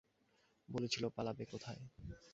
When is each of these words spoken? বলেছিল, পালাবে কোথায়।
বলেছিল, 0.69 1.03
পালাবে 1.09 1.43
কোথায়। 1.45 1.81